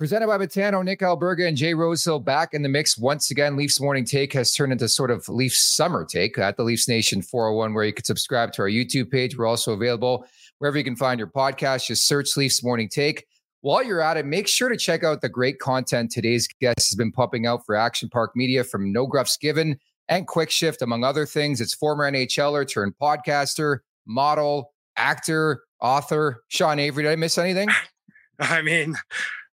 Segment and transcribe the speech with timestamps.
[0.00, 3.54] Presented by Betano, Nick Alberga and Jay Rosehill back in the mix once again.
[3.54, 7.20] Leafs Morning Take has turned into sort of Leafs Summer Take at the Leafs Nation
[7.20, 9.36] 401, where you can subscribe to our YouTube page.
[9.36, 10.24] We're also available
[10.56, 11.88] wherever you can find your podcast.
[11.88, 13.26] Just search Leafs Morning Take.
[13.60, 16.96] While you're at it, make sure to check out the great content today's guest has
[16.96, 19.78] been pumping out for Action Park Media from No Gruffs Given
[20.08, 21.60] and Quick Shift, among other things.
[21.60, 26.42] It's former NHLer turned podcaster, model, actor, author.
[26.48, 27.68] Sean Avery, did I miss anything?
[28.40, 28.96] I mean,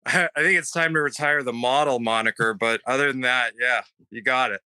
[0.13, 4.21] I think it's time to retire the model moniker, but other than that, yeah, you
[4.21, 4.61] got it.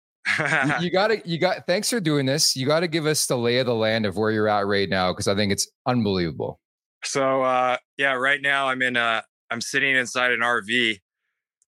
[0.82, 2.56] you, got to, you got, thanks for doing this.
[2.56, 4.88] You got to give us the lay of the land of where you're at right
[4.88, 6.60] now because I think it's unbelievable.
[7.04, 11.00] So, uh, yeah, right now I'm in, uh, I'm sitting inside an RV,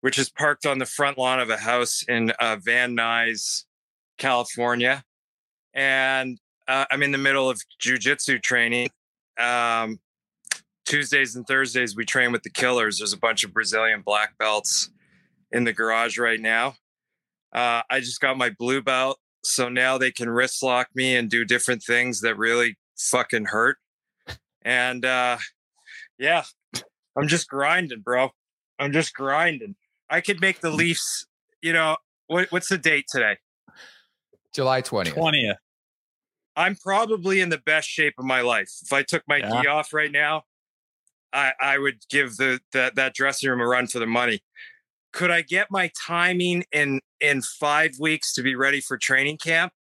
[0.02, 3.66] which is parked on the front lawn of a house in uh, Van Nuys,
[4.18, 5.04] California.
[5.76, 8.90] And uh, I'm in the middle of jujitsu training.
[9.40, 10.00] Um,
[10.90, 12.98] Tuesdays and Thursdays, we train with the killers.
[12.98, 14.90] There's a bunch of Brazilian black belts
[15.52, 16.76] in the garage right now.
[17.54, 19.20] Uh, I just got my blue belt.
[19.44, 23.78] So now they can wrist lock me and do different things that really fucking hurt.
[24.64, 25.38] And uh,
[26.18, 26.44] yeah,
[27.16, 28.32] I'm just grinding, bro.
[28.80, 29.76] I'm just grinding.
[30.10, 31.28] I could make the Leafs,
[31.62, 33.38] you know, what, what's the date today?
[34.54, 35.14] July 20th.
[35.14, 35.56] 20th.
[36.56, 38.72] I'm probably in the best shape of my life.
[38.82, 39.72] If I took my yeah.
[39.72, 40.44] off right now,
[41.34, 44.42] I, I would give the that that dressing room a run for the money.
[45.12, 49.74] Could I get my timing in in five weeks to be ready for training camp?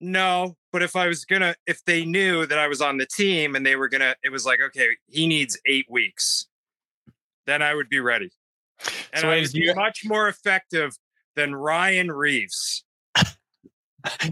[0.00, 3.54] No, but if I was gonna, if they knew that I was on the team
[3.54, 6.46] and they were gonna, it was like, okay, he needs eight weeks,
[7.46, 8.30] then I would be ready,
[9.12, 10.96] and so I would be much more effective
[11.36, 12.83] than Ryan Reaves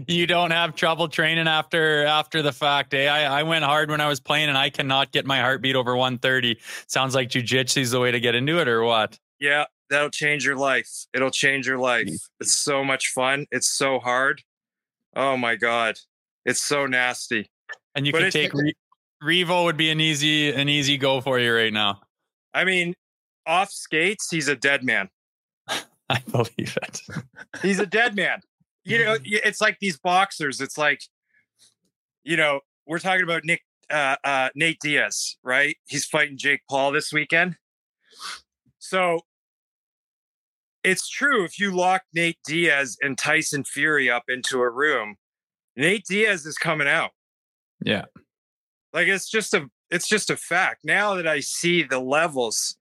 [0.07, 2.93] you don't have trouble training after after the fact.
[2.93, 3.07] Eh?
[3.07, 5.95] I, I went hard when I was playing, and I cannot get my heartbeat over
[5.95, 6.59] 130.
[6.87, 9.17] Sounds like jujitsu is the way to get into it, or what?
[9.39, 10.89] Yeah, that'll change your life.
[11.13, 12.09] It'll change your life.
[12.39, 13.47] It's so much fun.
[13.51, 14.43] It's so hard.
[15.15, 15.95] Oh my god,
[16.45, 17.49] it's so nasty.
[17.95, 18.75] And you but can take Re-
[19.23, 22.01] Revo would be an easy an easy go for you right now.
[22.53, 22.93] I mean,
[23.47, 25.09] off skates, he's a dead man.
[26.09, 27.01] I believe it.
[27.61, 28.41] he's a dead man
[28.83, 30.61] you know, it's like these boxers.
[30.61, 31.01] It's like,
[32.23, 35.77] you know, we're talking about Nick uh, uh, Nate Diaz, right?
[35.87, 37.57] He's fighting Jake Paul this weekend.
[38.79, 39.21] So
[40.83, 41.43] it's true.
[41.45, 45.15] If you lock Nate Diaz and Tyson Fury up into a room,
[45.75, 47.11] Nate Diaz is coming out.
[47.83, 48.05] Yeah.
[48.93, 50.81] Like it's just a it's just a fact.
[50.83, 52.77] Now that I see the levels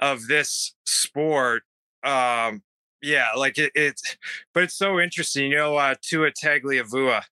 [0.00, 1.62] of this sport,
[2.04, 2.62] um,
[3.02, 4.16] yeah, like it, it's,
[4.54, 5.50] but it's so interesting.
[5.50, 7.22] You know, uh, Tua Tagovailoa,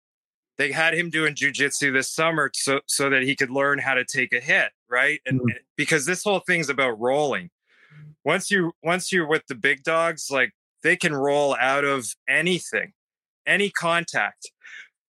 [0.59, 4.05] they had him doing jujitsu this summer so so that he could learn how to
[4.05, 5.21] take a hit, right?
[5.27, 5.57] And mm-hmm.
[5.77, 7.51] because this whole thing's about rolling.
[8.25, 12.93] Once you once you're with the big dogs, like they can roll out of anything,
[13.47, 14.51] any contact.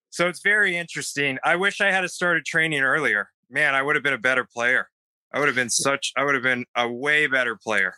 [0.09, 1.37] So it's very interesting.
[1.43, 3.29] I wish I had started training earlier.
[3.49, 4.89] Man, I would have been a better player.
[5.33, 6.13] I would have been such.
[6.17, 7.95] I would have been a way better player.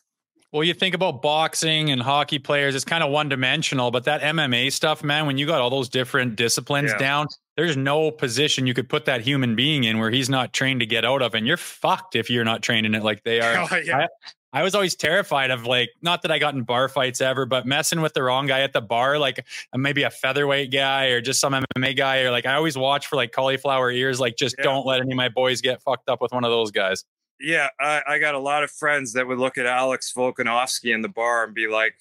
[0.52, 4.22] Well, you think about boxing and hockey players, it's kind of one dimensional, but that
[4.22, 6.98] MMA stuff, man, when you got all those different disciplines yeah.
[6.98, 10.80] down, there's no position you could put that human being in where he's not trained
[10.80, 11.36] to get out of.
[11.36, 13.68] And you're fucked if you're not trained in it like they are.
[13.72, 13.98] Oh, yeah.
[13.98, 14.08] I,
[14.52, 17.68] I was always terrified of like, not that I got in bar fights ever, but
[17.68, 21.22] messing with the wrong guy at the bar, like uh, maybe a featherweight guy or
[21.22, 24.56] just some MMA guy, or like I always watch for like cauliflower ears, like just
[24.58, 24.64] yeah.
[24.64, 27.04] don't let any of my boys get fucked up with one of those guys
[27.40, 31.02] yeah, I, I, got a lot of friends that would look at Alex Volkanovski in
[31.02, 31.96] the bar and be like,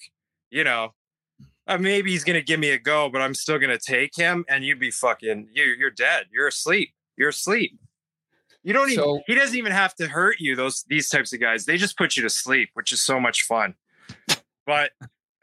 [0.49, 0.93] you know,
[1.67, 4.43] uh, maybe he's gonna give me a go, but I'm still gonna take him.
[4.49, 5.63] And you'd be fucking you.
[5.63, 6.25] You're dead.
[6.31, 6.93] You're asleep.
[7.15, 7.79] You're asleep.
[8.63, 9.23] You don't so, even.
[9.27, 10.55] He doesn't even have to hurt you.
[10.55, 13.43] Those these types of guys, they just put you to sleep, which is so much
[13.43, 13.75] fun.
[14.65, 14.91] But,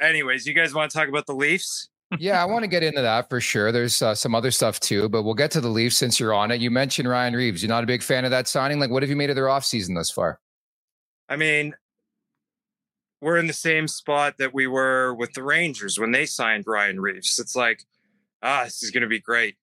[0.00, 1.88] anyways, you guys want to talk about the Leafs?
[2.18, 3.72] Yeah, I want to get into that for sure.
[3.72, 6.50] There's uh, some other stuff too, but we'll get to the Leafs since you're on
[6.50, 6.60] it.
[6.60, 7.62] You mentioned Ryan Reaves.
[7.62, 8.78] You're not a big fan of that signing.
[8.78, 10.40] Like, what have you made of their offseason thus far?
[11.28, 11.74] I mean,
[13.20, 17.00] we're in the same spot that we were with the Rangers when they signed Ryan
[17.00, 17.38] Reaves.
[17.38, 17.82] It's like,
[18.42, 19.56] ah, this is going to be great.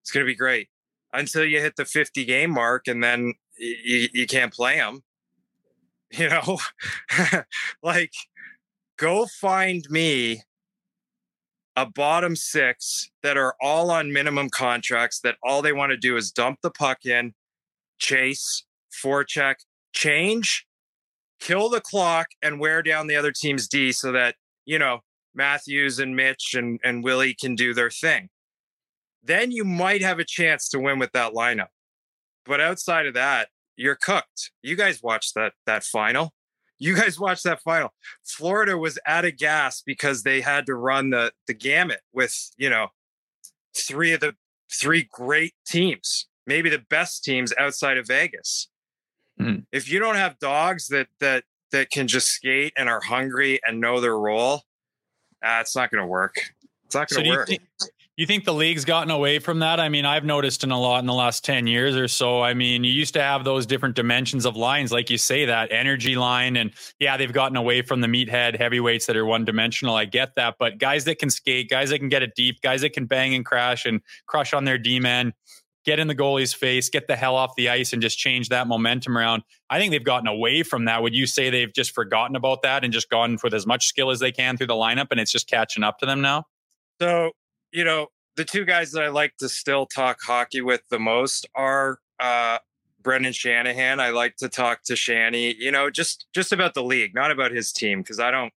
[0.00, 0.68] It's going to be great
[1.12, 5.02] until you hit the 50 game mark and then you, you can't play them.
[6.14, 6.58] You know,
[7.82, 8.12] like,
[8.98, 10.42] go find me
[11.76, 16.16] a bottom six that are all on minimum contracts that all they want to do
[16.16, 17.32] is dump the puck in,
[17.98, 18.64] chase,
[19.02, 19.56] forecheck,
[19.94, 20.66] change,
[21.40, 25.00] kill the clock, and wear down the other team's D so that, you know,
[25.34, 28.28] Matthews and Mitch and, and Willie can do their thing.
[29.22, 31.68] Then you might have a chance to win with that lineup.
[32.44, 34.50] But outside of that, you're cooked.
[34.62, 36.32] You guys watched that that final.
[36.82, 37.90] You guys watched that final.
[38.24, 42.68] Florida was out of gas because they had to run the the gamut with you
[42.68, 42.88] know
[43.76, 44.34] three of the
[44.68, 48.68] three great teams, maybe the best teams outside of Vegas.
[49.40, 49.64] Mm.
[49.70, 53.80] If you don't have dogs that that that can just skate and are hungry and
[53.80, 54.62] know their role,
[55.44, 56.34] uh, it's not going to work.
[56.84, 57.48] It's not going to so work.
[57.48, 59.80] You think, you think the league's gotten away from that?
[59.80, 62.42] I mean, I've noticed in a lot in the last 10 years or so.
[62.42, 65.72] I mean, you used to have those different dimensions of lines, like you say, that
[65.72, 66.56] energy line.
[66.56, 69.94] And yeah, they've gotten away from the meathead heavyweights that are one dimensional.
[69.94, 70.56] I get that.
[70.58, 73.34] But guys that can skate, guys that can get it deep, guys that can bang
[73.34, 75.32] and crash and crush on their D man,
[75.86, 78.66] get in the goalie's face, get the hell off the ice, and just change that
[78.66, 79.42] momentum around.
[79.70, 81.02] I think they've gotten away from that.
[81.02, 84.10] Would you say they've just forgotten about that and just gone with as much skill
[84.10, 86.44] as they can through the lineup and it's just catching up to them now?
[87.00, 87.32] So,
[87.72, 91.46] you know, the two guys that I like to still talk hockey with the most
[91.54, 92.58] are uh,
[93.02, 94.00] Brendan Shanahan.
[94.00, 97.52] I like to talk to Shanny, you know, just just about the league, not about
[97.52, 98.52] his team, because I don't,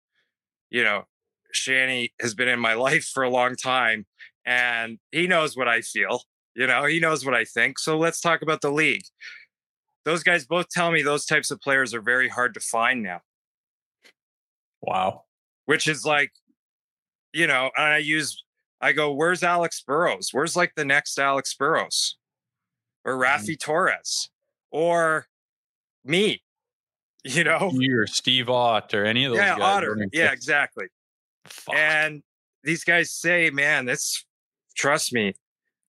[0.70, 1.05] you know,
[1.52, 4.06] Shanny has been in my life for a long time
[4.44, 6.22] and he knows what I feel.
[6.55, 7.78] You know, he knows what I think.
[7.78, 9.02] So let's talk about the league.
[10.05, 13.20] Those guys both tell me those types of players are very hard to find now.
[14.82, 15.22] Wow.
[15.64, 16.31] Which is like,
[17.32, 18.44] you know, I use
[18.84, 20.28] I go, where's Alex Burrows?
[20.32, 22.19] Where's like the next Alex Burrows?
[23.02, 23.16] Or.
[23.16, 23.58] Raffi mm.
[23.58, 24.28] Torres?
[24.70, 25.26] Or
[26.04, 26.42] me?
[27.25, 27.70] You know?
[27.72, 29.76] You or Steve Ott or any of those yeah, guys.
[29.76, 30.06] Otter.
[30.12, 30.88] Yeah, exactly.
[31.46, 31.75] Fuck.
[31.75, 32.22] And
[32.62, 34.26] these guys say, man, that's
[34.76, 35.32] trust me,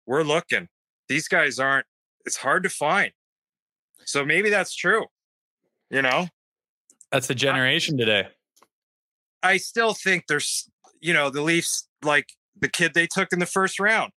[0.06, 0.68] we're looking.
[1.08, 1.86] These guys aren't,
[2.24, 3.10] it's hard to find.
[4.04, 5.06] So maybe that's true.
[5.90, 6.28] You know?
[7.10, 8.28] That's the generation I, today.
[9.42, 10.70] I still think there's,
[11.00, 12.28] you know, the Leafs, like
[12.58, 14.12] the kid they took in the first round.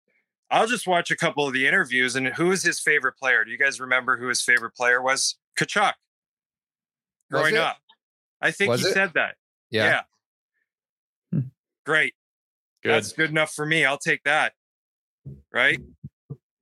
[0.51, 3.45] I'll just watch a couple of the interviews and who is his favorite player?
[3.45, 5.37] Do you guys remember who his favorite player was?
[5.59, 5.95] Tkachuk.
[7.31, 7.79] Growing up.
[8.41, 8.93] I think was he it?
[8.93, 9.37] said that.
[9.71, 9.85] Yeah.
[9.85, 10.01] yeah.
[11.33, 11.47] Hmm.
[11.87, 12.15] Great.
[12.83, 12.93] Good.
[12.93, 13.85] That's good enough for me.
[13.85, 14.53] I'll take that.
[15.53, 15.81] Right?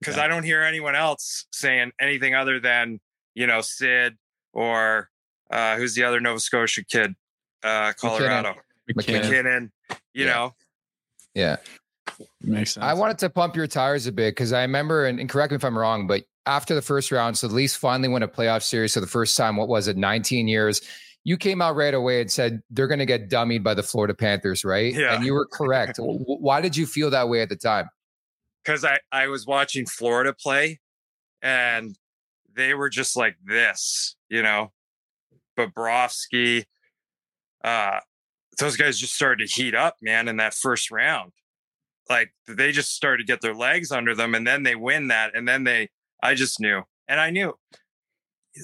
[0.00, 0.24] Because yeah.
[0.24, 3.00] I don't hear anyone else saying anything other than,
[3.34, 4.16] you know, Sid
[4.52, 5.10] or
[5.50, 7.14] uh, who's the other Nova Scotia kid?
[7.62, 8.54] Uh, Colorado.
[8.88, 9.22] MacKinnon.
[9.22, 9.72] MacKinnon
[10.14, 10.32] you yeah.
[10.32, 10.54] know,
[11.34, 11.56] yeah.
[12.40, 12.84] Makes sense.
[12.84, 15.56] I wanted to pump your tires a bit because I remember, and, and, correct me
[15.56, 18.62] if I'm wrong, but after the first round, so the Leafs finally won a playoff
[18.62, 19.56] series for the first time.
[19.56, 20.80] What was it, 19 years?
[21.24, 24.14] You came out right away and said they're going to get dummied by the Florida
[24.14, 24.92] Panthers, right?
[24.92, 25.14] Yeah.
[25.14, 25.98] And you were correct.
[26.00, 27.88] Why did you feel that way at the time?
[28.64, 30.80] Because I, I was watching Florida play
[31.40, 31.96] and
[32.54, 34.72] they were just like this, you know,
[35.58, 36.64] Bobrovsky,
[37.64, 38.00] uh,
[38.58, 41.32] those guys just started to heat up, man, in that first round.
[42.08, 45.34] Like they just started to get their legs under them and then they win that.
[45.34, 45.88] And then they,
[46.22, 46.82] I just knew.
[47.08, 47.54] And I knew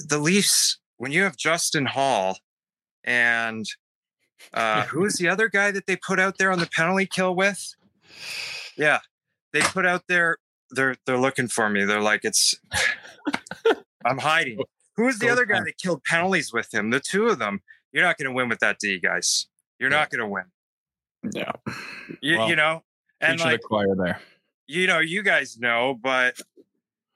[0.06, 2.36] the Leafs, when you have Justin Holl
[3.04, 3.66] and
[4.52, 7.34] uh, who is the other guy that they put out there on the penalty kill
[7.34, 7.74] with?
[8.76, 8.98] Yeah.
[9.52, 10.38] They put out there,
[10.70, 11.84] they're, they're looking for me.
[11.84, 12.54] They're like, it's,
[14.04, 14.60] I'm hiding.
[14.96, 16.90] Who is the other guy that killed penalties with him?
[16.90, 17.62] The two of them.
[17.92, 19.46] You're not going to win with that D, guys.
[19.78, 19.98] You're yeah.
[19.98, 20.44] not going to win.
[21.32, 21.52] Yeah.
[22.20, 22.82] You, well, you know,
[23.20, 24.20] and like, the choir there.
[24.66, 26.40] You know, you guys know, but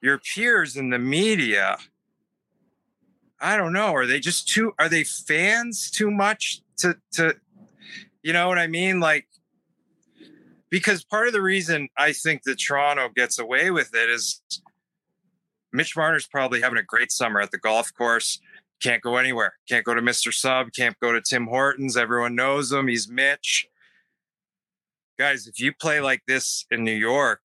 [0.01, 1.77] your peers in the media,
[3.39, 3.93] I don't know.
[3.93, 4.73] Are they just too?
[4.79, 7.35] Are they fans too much to to?
[8.23, 8.99] You know what I mean?
[8.99, 9.27] Like,
[10.69, 14.41] because part of the reason I think that Toronto gets away with it is
[15.73, 18.39] Mitch Marner's probably having a great summer at the golf course.
[18.83, 19.53] Can't go anywhere.
[19.69, 20.33] Can't go to Mr.
[20.33, 20.73] Sub.
[20.75, 21.95] Can't go to Tim Hortons.
[21.95, 22.87] Everyone knows him.
[22.87, 23.67] He's Mitch.
[25.17, 27.41] Guys, if you play like this in New York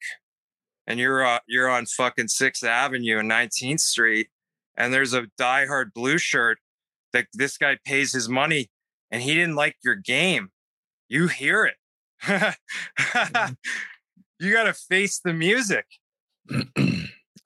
[0.87, 4.29] and you're uh, you're on fucking Sixth Avenue and 19th Street,
[4.77, 6.59] and there's a diehard blue shirt
[7.13, 8.71] that this guy pays his money
[9.11, 10.51] and he didn't like your game,
[11.09, 12.57] you hear it.
[14.41, 15.85] You got to face the music.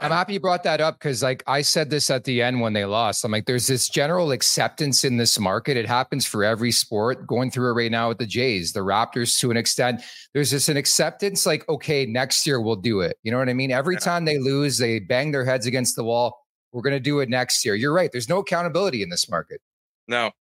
[0.02, 2.72] I'm happy you brought that up because, like, I said this at the end when
[2.72, 3.24] they lost.
[3.24, 5.76] I'm like, there's this general acceptance in this market.
[5.76, 7.26] It happens for every sport.
[7.26, 10.02] Going through it right now with the Jays, the Raptors, to an extent.
[10.34, 13.16] There's this an acceptance, like, okay, next year we'll do it.
[13.22, 13.70] You know what I mean?
[13.70, 16.38] Every time they lose, they bang their heads against the wall.
[16.72, 17.74] We're going to do it next year.
[17.74, 18.10] You're right.
[18.10, 19.60] There's no accountability in this market.
[20.08, 20.32] No,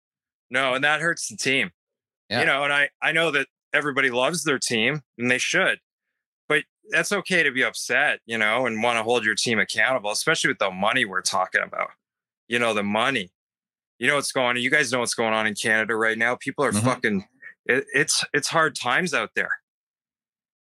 [0.49, 1.71] no, and that hurts the team.
[2.29, 2.40] Yeah.
[2.40, 5.81] You know, and I I know that everybody loves their team, and they should
[6.90, 10.49] that's okay to be upset, you know, and want to hold your team accountable, especially
[10.49, 11.90] with the money we're talking about.
[12.49, 13.30] You know, the money.
[13.99, 14.62] You know what's going on.
[14.62, 16.35] You guys know what's going on in Canada right now.
[16.35, 16.87] People are mm-hmm.
[16.87, 17.25] fucking.
[17.66, 19.61] It, it's it's hard times out there.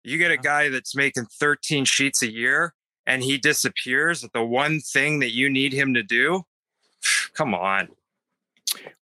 [0.04, 2.74] You get a guy that's making 13 sheets a year
[3.06, 6.44] and he disappears at the one thing that you need him to do.
[7.34, 7.88] Come on.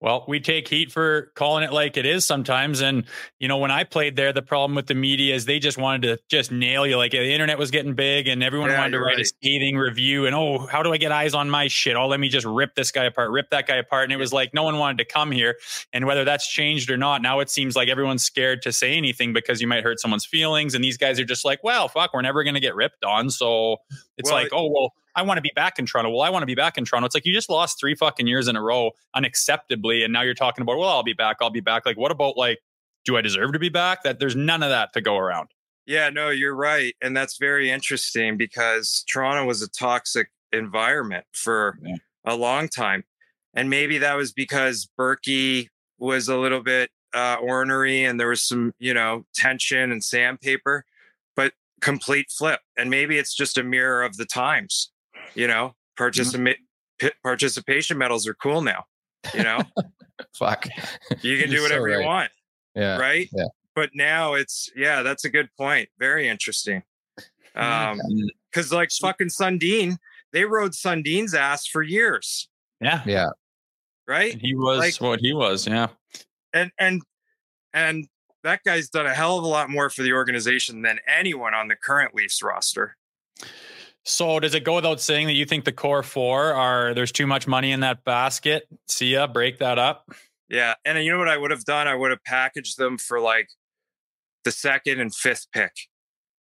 [0.03, 2.81] Well, we take heat for calling it like it is sometimes.
[2.81, 3.05] And,
[3.39, 6.03] you know, when I played there, the problem with the media is they just wanted
[6.03, 6.97] to just nail you.
[6.97, 9.21] Like the internet was getting big and everyone yeah, wanted to write right.
[9.21, 10.27] a scathing review.
[10.27, 11.95] And, oh, how do I get eyes on my shit?
[11.95, 14.03] Oh, let me just rip this guy apart, rip that guy apart.
[14.03, 15.57] And it was like no one wanted to come here.
[15.93, 19.33] And whether that's changed or not, now it seems like everyone's scared to say anything
[19.33, 20.75] because you might hurt someone's feelings.
[20.75, 23.31] And these guys are just like, well, fuck, we're never going to get ripped on.
[23.31, 23.77] So
[24.19, 26.11] it's well, like, oh, well, I want to be back in Toronto.
[26.11, 27.07] Well, I want to be back in Toronto.
[27.07, 30.05] It's like you just lost three fucking years in a row unacceptably.
[30.05, 31.37] And now you're talking about, well, I'll be back.
[31.41, 31.85] I'll be back.
[31.85, 32.59] Like, what about like,
[33.05, 34.03] do I deserve to be back?
[34.05, 35.49] That there's none of that to go around.
[35.87, 36.95] Yeah, no, you're right.
[37.03, 41.97] And that's very interesting because Toronto was a toxic environment for yeah.
[42.25, 43.05] a long time.
[43.55, 48.43] And maybe that was because Burkie was a little bit uh, ornery and there was
[48.43, 50.85] some, you know, tension and sandpaper,
[51.37, 52.61] but complete flip.
[52.79, 54.91] And maybe it's just a mirror of the times
[55.35, 56.59] you know, participate
[57.01, 57.09] mm-hmm.
[57.23, 58.85] participation medals are cool now.
[59.35, 59.61] You know,
[60.35, 60.67] fuck,
[61.23, 62.01] you can do whatever so right.
[62.01, 62.31] you want.
[62.75, 63.29] Yeah, right.
[63.33, 63.47] Yeah.
[63.75, 65.89] But now it's yeah, that's a good point.
[65.99, 66.83] Very interesting.
[67.55, 68.01] Um,
[68.51, 69.97] because like fucking Sundin,
[70.33, 72.49] they rode Sundin's ass for years.
[72.81, 73.29] Yeah, yeah,
[74.09, 74.37] right.
[74.41, 75.67] He was like, what he was.
[75.67, 75.89] Yeah,
[76.53, 77.03] and and
[77.73, 78.07] and
[78.43, 81.69] that guy's done a hell of a lot more for the organization than anyone on
[81.69, 82.97] the current Leafs roster.
[84.05, 87.27] So does it go without saying that you think the core four are there's too
[87.27, 88.67] much money in that basket?
[88.89, 90.11] See ya, break that up.
[90.49, 90.75] Yeah.
[90.85, 91.87] And you know what I would have done?
[91.87, 93.49] I would have packaged them for like
[94.45, 95.73] the second and fifth pick.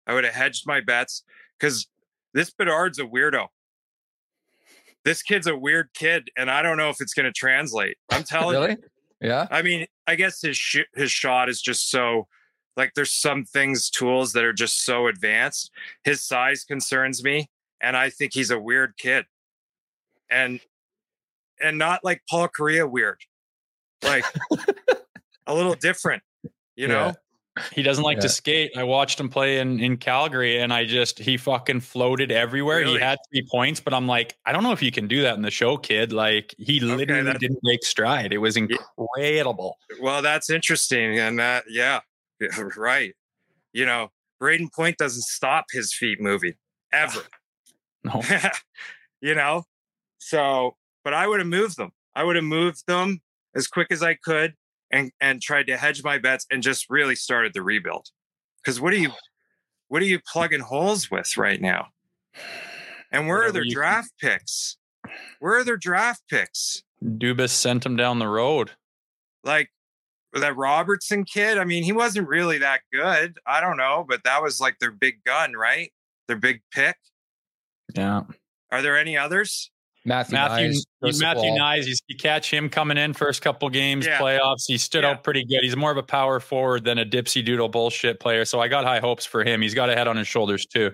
[0.08, 1.24] I would have hedged my bets
[1.60, 1.88] because
[2.34, 3.48] this Bedard's a weirdo.
[5.06, 7.98] This kid's a weird kid, and I don't know if it's going to translate.
[8.12, 8.72] I'm telling really?
[8.72, 9.30] you.
[9.30, 9.48] Yeah.
[9.50, 12.28] I mean, I guess his sh- his shot is just so
[12.78, 15.72] like there's some things tools that are just so advanced
[16.04, 17.50] his size concerns me
[17.82, 19.26] and i think he's a weird kid
[20.30, 20.60] and
[21.62, 23.20] and not like paul Kariya weird
[24.04, 24.26] like
[25.48, 26.24] a little different
[26.76, 27.14] you know yeah.
[27.74, 28.22] He doesn't like yeah.
[28.22, 28.72] to skate.
[28.78, 32.80] I watched him play in, in Calgary and I just, he fucking floated everywhere.
[32.80, 32.94] Really?
[32.94, 35.36] He had three points, but I'm like, I don't know if you can do that
[35.36, 36.14] in the show, kid.
[36.14, 38.32] Like, he literally okay, didn't make stride.
[38.32, 39.78] It was incredible.
[40.02, 41.20] Well, that's interesting.
[41.20, 42.00] And that, yeah,
[42.78, 43.14] right.
[43.74, 44.10] You know,
[44.42, 46.54] Brayden Point doesn't stop his feet moving
[46.92, 47.22] ever.
[48.04, 48.20] No.
[49.22, 49.64] you know?
[50.18, 51.92] So, but I would have moved them.
[52.16, 53.22] I would have moved them
[53.56, 54.56] as quick as I could
[54.92, 58.08] and and tried to hedge my bets and just really started the rebuild.
[58.66, 59.12] Cuz what are you
[59.88, 61.90] what are you plugging holes with right now?
[63.12, 64.32] And where Whatever are their draft can.
[64.32, 64.78] picks?
[65.40, 66.82] Where are their draft picks?
[67.04, 68.72] Dubas sent them down the road.
[69.44, 69.70] Like
[70.40, 73.38] that Robertson kid, I mean, he wasn't really that good.
[73.46, 75.92] I don't know, but that was like their big gun, right?
[76.28, 76.96] Their big pick.
[77.96, 78.22] Yeah.
[78.72, 79.72] Are there any others?
[80.04, 80.72] Matthew Matthew
[81.04, 84.20] Knies, Matthew Knies, you, you, catch him coming in first couple games, yeah.
[84.20, 84.64] playoffs.
[84.66, 85.12] He stood yeah.
[85.12, 85.60] out pretty good.
[85.62, 88.44] He's more of a power forward than a dipsy doodle bullshit player.
[88.46, 89.62] So I got high hopes for him.
[89.62, 90.92] He's got a head on his shoulders too.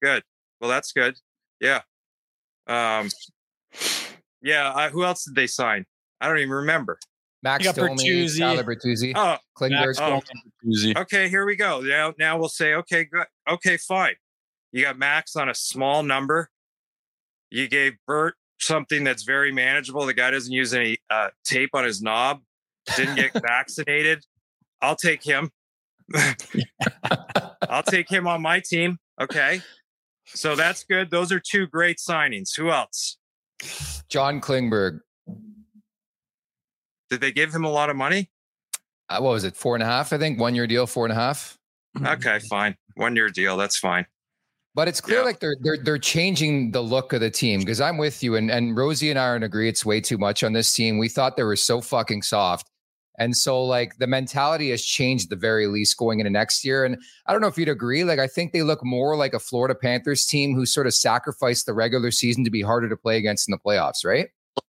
[0.00, 0.22] Good.
[0.60, 1.16] Well, that's good.
[1.60, 1.80] Yeah.
[2.68, 3.08] Um.
[4.42, 4.72] Yeah.
[4.74, 5.84] I, who else did they sign?
[6.20, 6.98] I don't even remember.
[7.42, 9.98] Max Domi, Tyler Bertuzzi, oh, Klingberg.
[9.98, 10.20] Oh.
[10.64, 10.96] Bertuzzi.
[10.96, 11.80] Okay, here we go.
[11.80, 13.26] Now, now we'll say, okay, good.
[13.48, 14.14] Okay, fine.
[14.72, 16.50] You got Max on a small number.
[17.50, 20.06] You gave Bert something that's very manageable.
[20.06, 22.40] The guy doesn't use any uh, tape on his knob.
[22.96, 24.24] Didn't get vaccinated.
[24.80, 25.50] I'll take him.
[27.68, 28.98] I'll take him on my team.
[29.20, 29.62] Okay.
[30.26, 31.10] So that's good.
[31.10, 32.56] Those are two great signings.
[32.56, 33.18] Who else?
[34.08, 35.00] John Klingberg.
[37.10, 38.30] Did they give him a lot of money?
[39.08, 39.56] Uh, what was it?
[39.56, 40.38] Four and a half, I think.
[40.38, 41.58] One year deal, four and a half.
[42.06, 42.76] Okay, fine.
[42.94, 43.56] One year deal.
[43.56, 44.06] That's fine.
[44.74, 45.24] But it's clear yeah.
[45.24, 48.50] like they're they're they're changing the look of the team because I'm with you and
[48.50, 50.98] and Rosie and I are in agree it's way too much on this team.
[50.98, 52.70] We thought they were so fucking soft.
[53.18, 56.84] And so like the mentality has changed the very least going into next year.
[56.84, 58.04] And I don't know if you'd agree.
[58.04, 61.66] Like I think they look more like a Florida Panthers team who sort of sacrificed
[61.66, 64.28] the regular season to be harder to play against in the playoffs, right?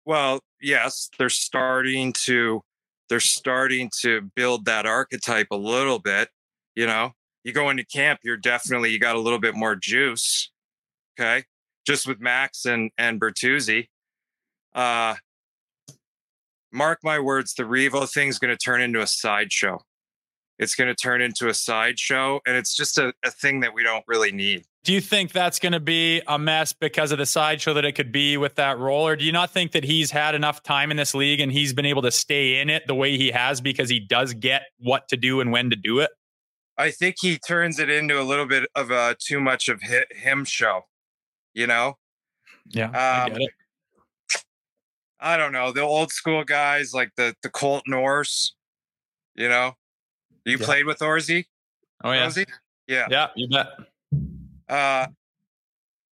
[0.06, 2.62] Well, yes, they're starting to
[3.10, 6.30] they're starting to build that archetype a little bit.
[6.76, 7.12] You know,
[7.44, 10.52] you go into camp, you're definitely you got a little bit more juice.
[11.20, 11.44] Okay,
[11.88, 13.88] just with Max and and Bertuzzi.
[14.74, 15.16] Uh,
[16.72, 19.80] mark my words, the Revo thing's going to turn into a sideshow.
[20.60, 23.84] It's going to turn into a sideshow, and it's just a, a thing that we
[23.84, 24.66] don't really need.
[24.86, 27.94] Do you think that's going to be a mess because of the sideshow that it
[27.94, 29.08] could be with that role?
[29.08, 31.74] Or do you not think that he's had enough time in this league and he's
[31.74, 35.08] been able to stay in it the way he has because he does get what
[35.08, 36.12] to do and when to do it?
[36.78, 40.46] I think he turns it into a little bit of a too much of him
[40.46, 40.82] show,
[41.56, 41.98] you know?
[42.68, 42.90] Yeah.
[42.90, 42.94] Um,
[43.34, 43.48] I,
[45.34, 48.52] I don't know the old school guys like the the Colton Orrs.
[49.34, 49.74] You know,
[50.46, 50.66] you Yeah.
[50.66, 51.46] played with Orzy.
[52.04, 52.46] Oh yeah, Orzy?
[52.88, 53.08] yeah.
[53.10, 53.68] yeah, you bet.
[54.68, 55.08] Uh,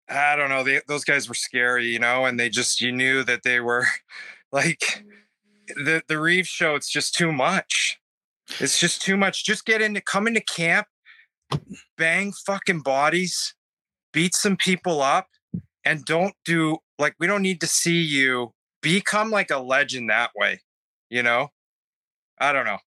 [0.09, 0.63] I don't know.
[0.63, 3.85] They, those guys were scary, you know, and they just you knew that they were
[4.51, 5.05] like
[5.67, 6.75] the the Reaves show.
[6.75, 7.99] It's just too much.
[8.59, 9.45] It's just too much.
[9.45, 10.87] Just get into come into camp,
[11.97, 13.55] bang fucking bodies,
[14.11, 15.27] beat some people up,
[15.85, 20.31] and don't do like we don't need to see you become like a legend that
[20.35, 20.59] way.
[21.09, 21.49] You know,
[22.39, 22.79] I don't know.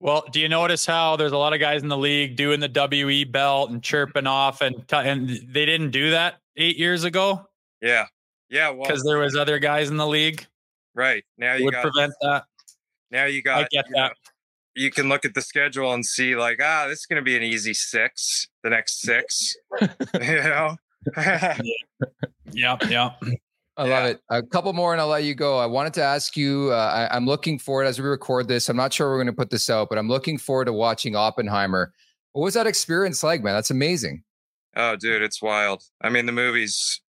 [0.00, 2.68] Well, do you notice how there's a lot of guys in the league doing the
[2.68, 7.46] WE belt and chirping off, and t- and they didn't do that eight years ago
[7.80, 8.06] Yeah,
[8.48, 8.70] yeah.
[8.70, 10.46] Well, because there was other guys in the league
[10.94, 12.44] right now you would got prevent that.
[13.10, 13.64] now you got.
[13.64, 14.16] I get you know, that.
[14.74, 17.36] you can look at the schedule and see like ah this is going to be
[17.36, 20.76] an easy six the next six you know
[22.52, 23.10] Yeah, yeah.
[23.78, 23.94] I Yeah.
[24.00, 24.20] love it.
[24.28, 25.58] A couple more and I'll let you go.
[25.58, 28.68] I wanted to ask you, uh, I, I'm looking forward as we record this.
[28.68, 31.14] I'm not sure we're going to put this out, but I'm looking forward to watching
[31.16, 31.92] Oppenheimer.
[32.32, 33.54] What was that experience like, man?
[33.54, 34.24] That's amazing.
[34.76, 37.00] oh dude it's wild i mean the movie's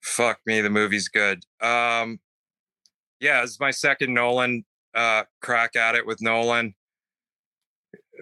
[0.00, 2.20] fuck me the movie's good um
[3.20, 6.72] yeah it's my second nolan uh crack at it with nolan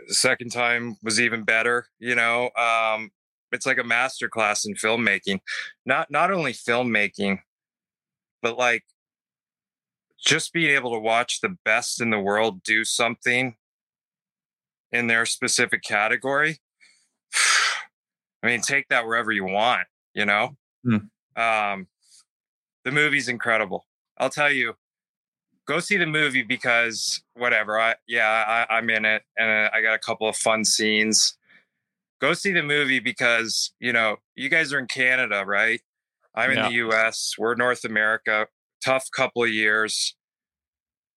[0.08, 3.10] second time was even better you know um
[3.54, 5.40] it's like a master class in filmmaking
[5.87, 7.38] not not only filmmaking
[8.42, 8.84] but like
[10.18, 13.56] just being able to watch the best in the world do something
[14.90, 16.58] in their specific category.
[18.42, 20.56] I mean take that wherever you want you know?
[20.84, 20.96] Hmm.
[21.40, 21.87] um
[22.84, 23.87] the movie's incredible.
[24.18, 24.75] I'll tell you
[25.66, 29.94] go see the movie because whatever i yeah I, i'm in it and i got
[29.94, 31.37] a couple of fun scenes
[32.24, 35.80] go see the movie because you know you guys are in canada right?
[36.34, 36.68] I'm in Yeah.
[36.70, 38.46] the us we're north america
[38.84, 40.14] tough couple of years.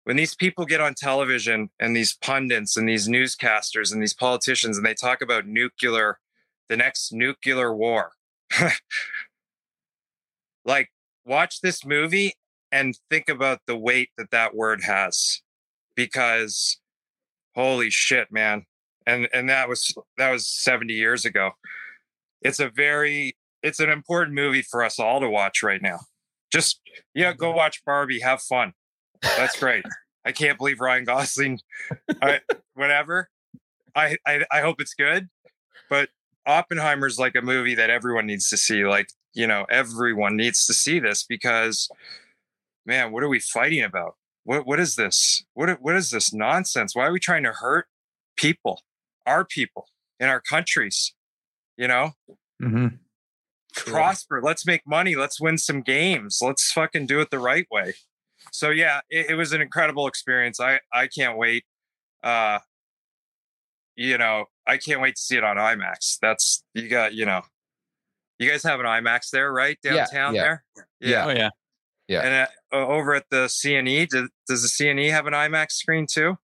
[0.05, 4.77] When these people get on television and these pundits and these newscasters and these politicians
[4.77, 6.19] and they talk about nuclear
[6.69, 8.13] the next nuclear war
[10.65, 10.91] like
[11.25, 12.35] watch this movie
[12.71, 15.41] and think about the weight that that word has
[15.95, 16.79] because
[17.55, 18.65] holy shit man
[19.07, 21.53] and and that was that was 70 years ago.
[22.43, 26.01] It's a very it's an important movie for us all to watch right now.
[26.53, 26.81] Just
[27.15, 27.59] yeah go mm-hmm.
[27.59, 28.73] watch barbie have fun.
[29.23, 29.85] That's great.
[30.25, 31.61] I can't believe ryan gosling
[32.23, 32.41] I,
[32.75, 33.29] whatever.
[33.97, 35.29] I, I i hope it's good
[35.89, 36.09] but
[36.47, 40.75] oppenheimer's like a movie that everyone needs to see like you know everyone needs to
[40.75, 41.89] see this because
[42.87, 44.17] man what are we fighting about?
[44.45, 45.45] What what is this?
[45.55, 46.95] What what is this nonsense?
[46.95, 47.87] Why are we trying to hurt
[48.37, 48.83] people
[49.27, 49.89] our people
[50.21, 51.15] in our countries
[51.77, 52.13] you know?
[52.61, 52.89] Hmm
[53.75, 57.95] prosper let's make money let's win some games let's fucking do it the right way.
[58.53, 60.61] So yeah it, it was an incredible experience.
[60.61, 61.65] I i can't wait
[62.23, 62.61] uh
[63.97, 66.19] you know i can't wait to see it on imax.
[66.21, 67.43] That's you got you know
[68.39, 69.79] you guys have an imax there right?
[69.83, 70.43] Downtown yeah.
[70.43, 70.65] there?
[71.01, 71.27] Yeah.
[71.27, 71.51] Oh yeah.
[72.07, 72.21] Yeah.
[72.21, 76.37] And uh, over at the cne does, does the cne have an imax screen too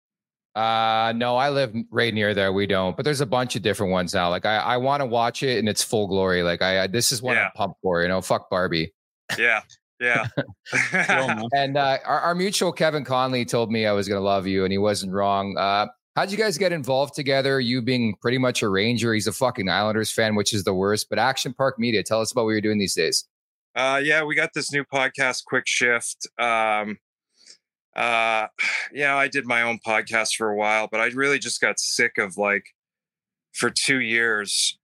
[0.58, 2.52] Uh, no, I live right near there.
[2.52, 4.28] We don't, but there's a bunch of different ones now.
[4.28, 6.42] Like I, I want to watch it in its full glory.
[6.42, 7.44] Like I, I this is what Yeah.
[7.46, 8.02] I'm pumped for.
[8.02, 8.92] You know, fuck Barbie.
[9.38, 9.60] yeah
[10.00, 10.26] yeah
[11.54, 14.64] And uh, our, our mutual Kevin Connolly told me I was going to love you,
[14.64, 15.56] and he wasn't wrong.
[15.56, 17.60] Uh, how'd you guys get involved together?
[17.60, 21.08] You being pretty much a Ranger, he's a fucking Islanders fan, which is the worst.
[21.08, 23.26] But Action Park Media, tell us about what you're doing these days.
[23.76, 26.26] Uh, yeah, we got this new podcast, Quick Shift.
[26.40, 26.98] Um,
[27.98, 28.46] uh,
[28.92, 32.18] yeah, I did my own podcast for a while, but I really just got sick
[32.18, 32.66] of like
[33.52, 34.78] for two years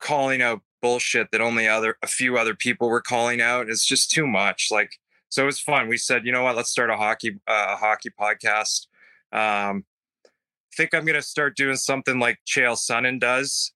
[0.00, 3.68] calling out bullshit that only other a few other people were calling out.
[3.68, 4.68] It's just too much.
[4.70, 4.92] Like,
[5.28, 5.88] so it was fun.
[5.88, 6.56] We said, you know what?
[6.56, 8.86] Let's start a hockey uh, a hockey podcast.
[9.32, 9.84] Um,
[10.24, 13.72] I think I'm gonna start doing something like Chael Sonnen does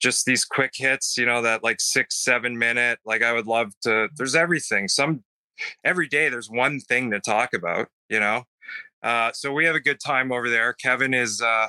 [0.00, 2.98] just these quick hits, you know, that like six, seven minute.
[3.06, 4.08] Like I would love to.
[4.16, 4.88] There's everything.
[4.88, 5.24] Some
[5.84, 8.44] every day there's one thing to talk about, you know.
[9.02, 10.72] Uh, so we have a good time over there.
[10.74, 11.68] Kevin is, uh,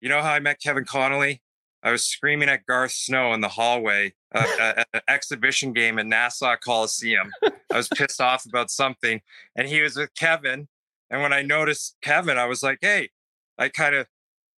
[0.00, 1.42] you know, how I met Kevin Connolly.
[1.82, 6.08] I was screaming at Garth Snow in the hallway uh, at an exhibition game in
[6.08, 7.32] Nassau Coliseum.
[7.42, 9.20] I was pissed off about something,
[9.56, 10.68] and he was with Kevin.
[11.10, 13.10] And when I noticed Kevin, I was like, "Hey,"
[13.58, 14.06] I kind of,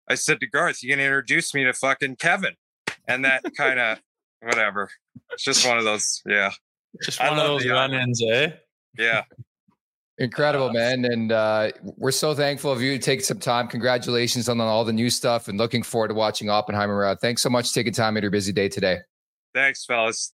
[0.08, 2.56] I said to Garth, "You gonna introduce me to fucking Kevin."
[3.06, 3.98] and that kind of
[4.40, 4.88] whatever.
[5.30, 6.22] It's just one of those.
[6.26, 6.50] Yeah,
[7.02, 8.50] Just I one of those run-ins, eh?
[8.98, 9.22] yeah.
[10.18, 11.04] Incredible, man.
[11.04, 13.66] And uh, we're so thankful of you to take some time.
[13.66, 17.04] Congratulations on all the new stuff and looking forward to watching Oppenheimer.
[17.04, 18.98] Uh, thanks so much for taking time out of your busy day today.
[19.54, 20.30] Thanks, fellas.